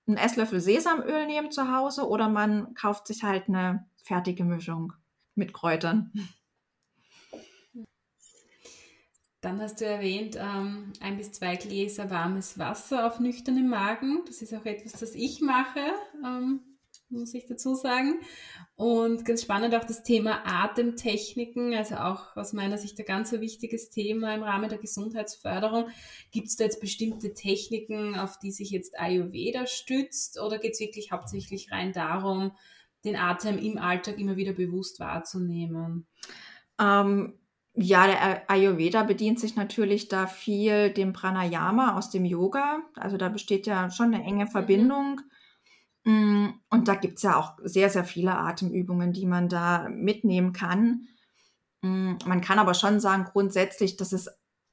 [0.08, 4.94] einen Esslöffel Sesamöl nehmen zu Hause oder man kauft sich halt eine fertige Mischung
[5.36, 6.12] mit Kräutern.
[9.42, 14.24] Dann hast du erwähnt, ähm, ein bis zwei Gläser warmes Wasser auf nüchternem Magen.
[14.26, 15.94] Das ist auch etwas, das ich mache,
[16.26, 16.62] ähm,
[17.10, 18.20] muss ich dazu sagen.
[18.76, 23.90] Und ganz spannend auch das Thema Atemtechniken, also auch aus meiner Sicht ein ganz wichtiges
[23.90, 25.90] Thema im Rahmen der Gesundheitsförderung.
[26.32, 30.80] Gibt es da jetzt bestimmte Techniken, auf die sich jetzt Ayurveda stützt oder geht es
[30.80, 32.52] wirklich hauptsächlich rein darum,
[33.04, 36.08] den Atem im Alltag immer wieder bewusst wahrzunehmen?
[36.80, 37.34] Ähm,
[37.74, 42.82] ja, der Ayurveda bedient sich natürlich da viel dem Pranayama aus dem Yoga.
[42.96, 44.50] Also da besteht ja schon eine enge mhm.
[44.50, 45.16] Verbindung.
[45.16, 45.32] Mhm.
[46.06, 51.08] Und da gibt es ja auch sehr, sehr viele Atemübungen, die man da mitnehmen kann.
[51.82, 54.30] Mm, man kann aber schon sagen, grundsätzlich, dass es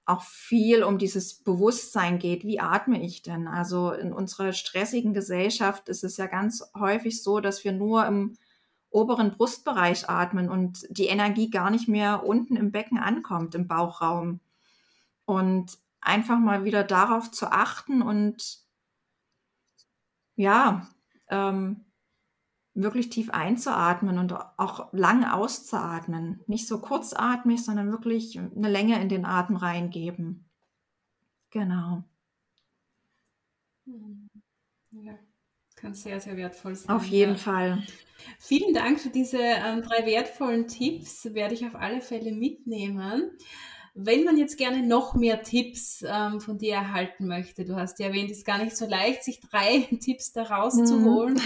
[0.07, 2.45] auch viel um dieses Bewusstsein geht.
[2.45, 3.49] Wie atme ich denn?
[3.49, 8.37] Also in unserer stressigen Gesellschaft ist es ja ganz häufig so, dass wir nur im
[8.91, 14.41] oberen Brustbereich atmen und die Energie gar nicht mehr unten im Becken ankommt, im Bauchraum.
[15.25, 18.61] Und einfach mal wieder darauf zu achten und
[20.37, 20.87] ja,
[21.29, 21.85] ähm,
[22.75, 26.41] wirklich tief einzuatmen und auch lang auszuatmen.
[26.47, 30.45] Nicht so kurzatmig, sondern wirklich eine Länge in den Atem reingeben.
[31.51, 32.05] Genau.
[34.91, 35.15] Ja,
[35.77, 36.95] kann sehr, sehr wertvoll sein.
[36.95, 37.39] Auf jeden ja.
[37.39, 37.83] Fall.
[38.39, 43.31] Vielen Dank für diese ähm, drei wertvollen Tipps, werde ich auf alle Fälle mitnehmen.
[43.99, 48.09] Wenn man jetzt gerne noch mehr Tipps ähm, von dir erhalten möchte, du hast ja
[48.09, 51.35] erwähnt, es ist gar nicht so leicht, sich drei Tipps da rauszuholen.
[51.35, 51.41] Mhm.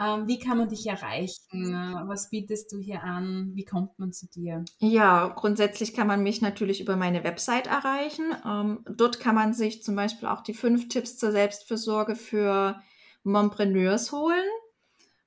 [0.00, 1.72] Ähm, wie kann man dich erreichen?
[2.08, 3.52] Was bietest du hier an?
[3.54, 4.64] Wie kommt man zu dir?
[4.78, 8.34] Ja, grundsätzlich kann man mich natürlich über meine Website erreichen.
[8.44, 12.82] Ähm, dort kann man sich zum Beispiel auch die fünf Tipps zur Selbstfürsorge für
[13.22, 14.44] Mompreneurs holen.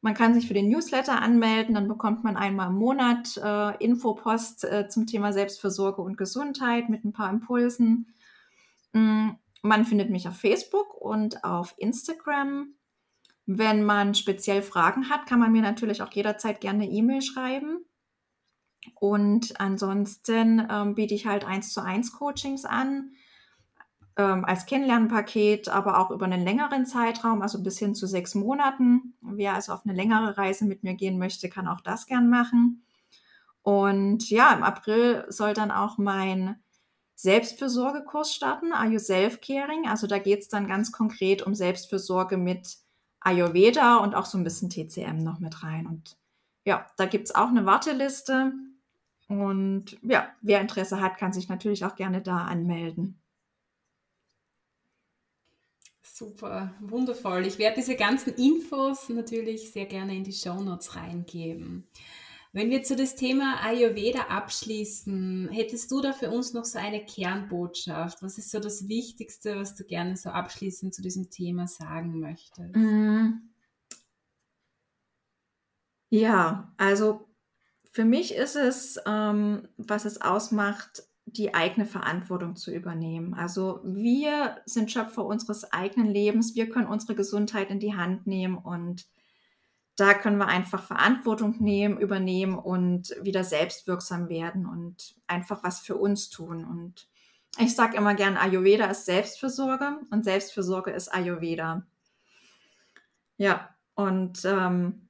[0.01, 4.63] Man kann sich für den Newsletter anmelden, dann bekommt man einmal im Monat äh, Infopost
[4.63, 8.13] äh, zum Thema Selbstversorge und Gesundheit mit ein paar Impulsen.
[8.93, 9.29] Mm,
[9.63, 12.75] man findet mich auf Facebook und auf Instagram.
[13.47, 17.85] Wenn man speziell Fragen hat, kann man mir natürlich auch jederzeit gerne eine E-Mail schreiben.
[18.95, 23.11] Und ansonsten ähm, biete ich halt eins zu eins Coachings an
[24.17, 29.13] ähm, als Kennenlernpaket, aber auch über einen längeren Zeitraum, also bis hin zu sechs Monaten.
[29.21, 32.83] Wer also auf eine längere Reise mit mir gehen möchte, kann auch das gern machen.
[33.61, 36.55] Und ja, im April soll dann auch mein
[37.15, 39.87] Selbstfürsorgekurs starten, Are You Self-Caring?
[39.87, 42.77] Also da geht es dann ganz konkret um Selbstfürsorge mit
[43.19, 45.85] Ayurveda und auch so ein bisschen TCM noch mit rein.
[45.85, 46.17] Und
[46.63, 48.53] ja, da gibt es auch eine Warteliste.
[49.27, 53.19] Und ja, wer Interesse hat, kann sich natürlich auch gerne da anmelden.
[56.17, 57.45] Super, wundervoll.
[57.45, 61.87] Ich werde diese ganzen Infos natürlich sehr gerne in die Show Notes reingeben.
[62.53, 67.05] Wenn wir zu das Thema Ayurveda abschließen, hättest du da für uns noch so eine
[67.05, 68.23] Kernbotschaft?
[68.23, 72.75] Was ist so das Wichtigste, was du gerne so abschließend zu diesem Thema sagen möchtest?
[72.75, 73.51] Mm.
[76.09, 77.27] Ja, also
[77.91, 83.33] für mich ist es, ähm, was es ausmacht, die eigene Verantwortung zu übernehmen.
[83.33, 88.57] Also wir sind Schöpfer unseres eigenen Lebens, wir können unsere Gesundheit in die Hand nehmen
[88.57, 89.05] und
[89.97, 95.95] da können wir einfach Verantwortung nehmen, übernehmen und wieder selbstwirksam werden und einfach was für
[95.95, 96.63] uns tun.
[96.63, 97.07] Und
[97.57, 101.85] ich sage immer gern, Ayurveda ist Selbstfürsorge und Selbstfürsorge ist Ayurveda.
[103.37, 105.09] Ja, und ähm,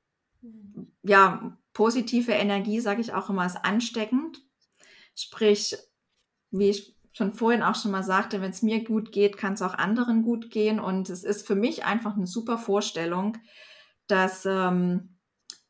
[1.03, 4.41] ja, positive Energie, sage ich auch immer, ist ansteckend.
[5.15, 5.75] Sprich,
[6.51, 9.61] wie ich schon vorhin auch schon mal sagte, wenn es mir gut geht, kann es
[9.61, 10.79] auch anderen gut gehen.
[10.79, 13.37] Und es ist für mich einfach eine super Vorstellung,
[14.05, 15.17] dass, ähm,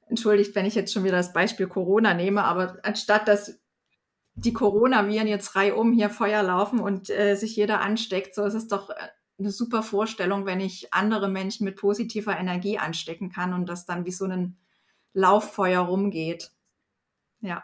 [0.09, 3.59] entschuldigt, wenn ich jetzt schon wieder das Beispiel Corona nehme, aber anstatt dass
[4.35, 8.67] die Coronaviren jetzt reihum hier Feuer laufen und äh, sich jeder ansteckt, so ist es
[8.67, 8.93] doch äh,
[9.39, 14.05] eine super Vorstellung, wenn ich andere Menschen mit positiver Energie anstecken kann und das dann
[14.05, 14.57] wie so ein
[15.13, 16.51] Lauffeuer rumgeht.
[17.41, 17.63] Ja.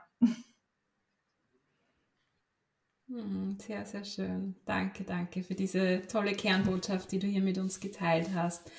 [3.13, 4.55] Hm, sehr, sehr schön.
[4.65, 8.71] Danke, danke für diese tolle Kernbotschaft, die du hier mit uns geteilt hast.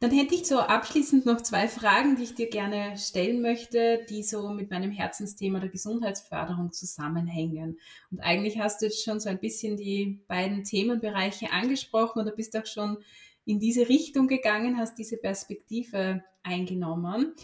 [0.00, 4.22] Dann hätte ich so abschließend noch zwei Fragen, die ich dir gerne stellen möchte, die
[4.22, 7.78] so mit meinem Herzensthema der Gesundheitsförderung zusammenhängen.
[8.10, 12.56] Und eigentlich hast du jetzt schon so ein bisschen die beiden Themenbereiche angesprochen oder bist
[12.56, 12.96] auch schon
[13.44, 17.34] in diese Richtung gegangen, hast diese Perspektive eingenommen.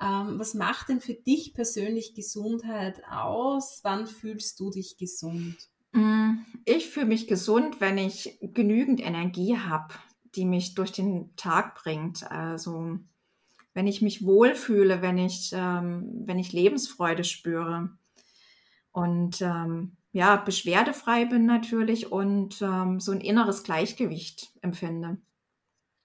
[0.00, 3.80] Ähm, was macht denn für dich persönlich Gesundheit aus?
[3.82, 5.56] Wann fühlst du dich gesund?
[5.92, 9.94] Mm, ich fühle mich gesund, wenn ich genügend Energie habe,
[10.34, 12.30] die mich durch den Tag bringt.
[12.30, 12.98] Also
[13.74, 17.90] wenn ich mich wohlfühle, wenn ich, ähm, wenn ich Lebensfreude spüre
[18.92, 25.18] und ähm, ja, beschwerdefrei bin natürlich und ähm, so ein inneres Gleichgewicht empfinde.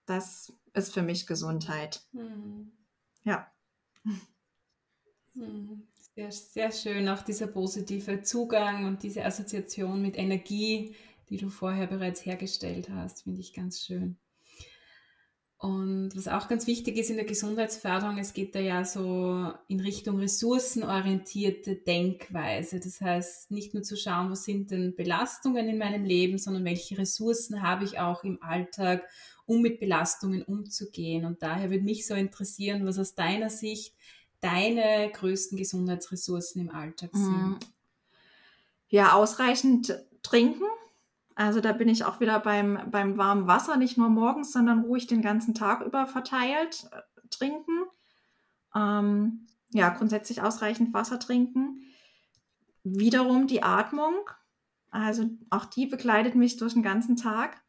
[0.05, 2.03] Das ist für mich Gesundheit.
[2.11, 2.71] Hm.
[3.23, 3.51] Ja.
[5.33, 5.87] Hm.
[6.15, 10.95] Sehr, sehr schön, auch dieser positive Zugang und diese Assoziation mit Energie,
[11.29, 14.15] die du vorher bereits hergestellt hast, finde ich ganz schön.
[15.57, 19.81] Und was auch ganz wichtig ist in der Gesundheitsförderung, es geht da ja so in
[19.81, 22.79] Richtung ressourcenorientierte Denkweise.
[22.79, 26.97] Das heißt, nicht nur zu schauen, was sind denn Belastungen in meinem Leben, sondern welche
[26.97, 29.03] Ressourcen habe ich auch im Alltag,
[29.45, 31.25] um mit Belastungen umzugehen.
[31.25, 33.95] Und daher würde mich so interessieren, was aus deiner Sicht
[34.41, 37.23] deine größten Gesundheitsressourcen im Alltag mhm.
[37.23, 37.59] sind?
[38.87, 40.65] Ja, ausreichend trinken.
[41.35, 45.07] Also da bin ich auch wieder beim, beim warmen Wasser, nicht nur morgens, sondern ruhig
[45.07, 47.85] den ganzen Tag über verteilt äh, trinken.
[48.73, 51.81] Ähm, ja, grundsätzlich ausreichend Wasser trinken.
[52.83, 54.13] Wiederum die Atmung.
[54.91, 57.61] Also auch die begleitet mich durch den ganzen Tag.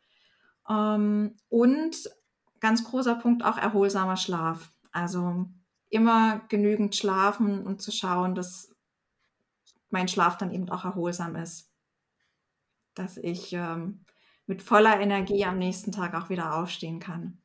[0.68, 2.08] Ähm, und
[2.60, 4.72] ganz großer Punkt auch erholsamer Schlaf.
[4.92, 5.46] Also
[5.90, 8.74] immer genügend schlafen und zu schauen, dass
[9.90, 11.70] mein Schlaf dann eben auch erholsam ist.
[12.94, 14.04] Dass ich ähm,
[14.46, 17.38] mit voller Energie am nächsten Tag auch wieder aufstehen kann.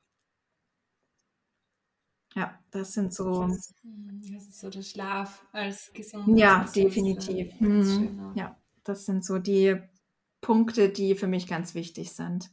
[2.36, 3.48] Ja, das sind so.
[3.48, 6.38] Das, das ist so der Schlaf als gesund.
[6.38, 7.60] Ja, definitiv.
[7.60, 8.32] Mhm.
[8.36, 9.78] Ja, das sind so die
[10.39, 12.50] Punkte, die für mich ganz wichtig sind.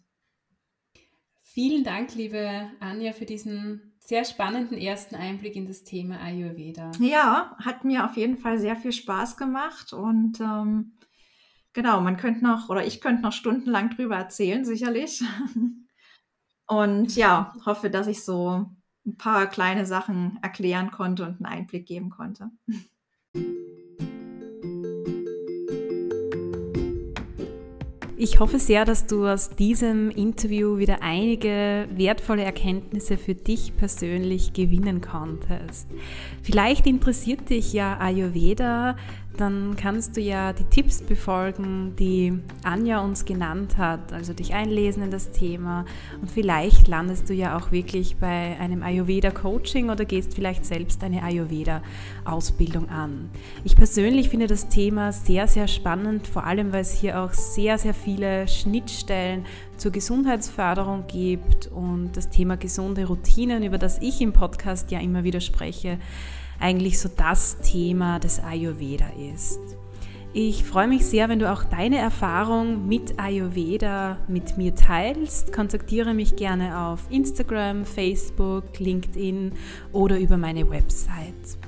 [1.43, 6.92] Vielen Dank, liebe Anja, für diesen sehr spannenden ersten Einblick in das Thema Ayurveda.
[6.98, 10.92] Ja, hat mir auf jeden Fall sehr viel Spaß gemacht und ähm,
[11.74, 15.22] genau, man könnte noch oder ich könnte noch stundenlang drüber erzählen, sicherlich.
[16.70, 18.66] Und ja, hoffe, dass ich so
[19.06, 22.50] ein paar kleine Sachen erklären konnte und einen Einblick geben konnte.
[28.21, 34.53] Ich hoffe sehr, dass du aus diesem Interview wieder einige wertvolle Erkenntnisse für dich persönlich
[34.53, 35.87] gewinnen konntest.
[36.43, 38.97] Vielleicht interessiert dich ja Ayurveda,
[39.41, 45.03] dann kannst du ja die Tipps befolgen, die Anja uns genannt hat, also dich einlesen
[45.05, 45.84] in das Thema
[46.20, 51.22] und vielleicht landest du ja auch wirklich bei einem Ayurveda-Coaching oder gehst vielleicht selbst eine
[51.22, 53.30] Ayurveda-Ausbildung an.
[53.64, 57.78] Ich persönlich finde das Thema sehr, sehr spannend, vor allem weil es hier auch sehr,
[57.78, 64.32] sehr viele Schnittstellen zur Gesundheitsförderung gibt und das Thema gesunde Routinen, über das ich im
[64.32, 65.99] Podcast ja immer wieder spreche,
[66.61, 69.61] eigentlich so das Thema des Ayurveda ist.
[70.34, 75.52] Ich freue mich sehr, wenn du auch deine Erfahrung mit Ayurveda mit mir teilst.
[75.52, 79.52] Kontaktiere mich gerne auf Instagram, Facebook, LinkedIn
[79.92, 81.59] oder über meine Website.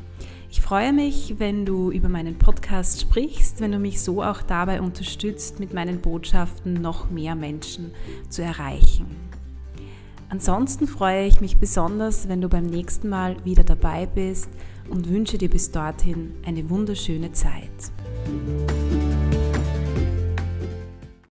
[0.51, 4.83] Ich freue mich, wenn du über meinen Podcast sprichst, wenn du mich so auch dabei
[4.83, 7.93] unterstützt, mit meinen Botschaften noch mehr Menschen
[8.29, 9.07] zu erreichen.
[10.29, 14.49] Ansonsten freue ich mich besonders, wenn du beim nächsten Mal wieder dabei bist
[14.91, 17.71] und wünsche dir bis dorthin eine wunderschöne Zeit.